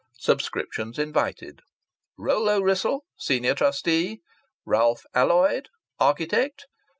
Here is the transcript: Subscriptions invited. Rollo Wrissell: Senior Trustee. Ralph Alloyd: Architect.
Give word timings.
Subscriptions 0.17 0.97
invited. 0.97 1.59
Rollo 2.17 2.59
Wrissell: 2.59 3.05
Senior 3.19 3.53
Trustee. 3.53 4.23
Ralph 4.65 5.03
Alloyd: 5.13 5.69
Architect. 5.99 6.65